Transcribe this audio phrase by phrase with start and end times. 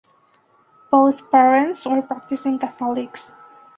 [0.89, 3.31] Both parents were practicing Catholics.